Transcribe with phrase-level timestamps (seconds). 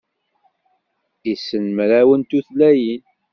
[1.31, 3.03] Issen mraw n tutlayin.